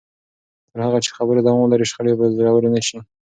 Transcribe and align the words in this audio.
تر 0.69 0.79
هغه 0.85 0.99
چې 1.05 1.09
خبرې 1.17 1.41
دوام 1.41 1.59
ولري، 1.61 1.85
شخړې 1.91 2.13
به 2.19 2.25
ژورې 2.37 2.69
نه 2.75 2.81
شي. 2.87 2.99